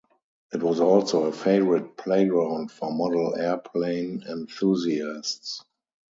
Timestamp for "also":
0.79-1.25